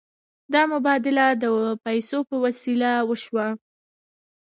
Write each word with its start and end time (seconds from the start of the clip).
دا 0.53 0.61
مبادله 0.73 1.25
د 1.43 1.43
پیسو 1.85 2.17
په 2.29 2.35
وسیله 2.43 2.91
وشوه. 3.09 3.47